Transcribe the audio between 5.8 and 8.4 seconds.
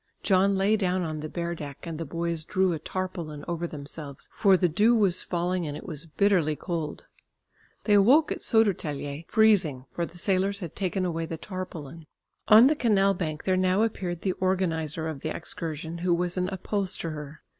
was bitterly cold. They awoke at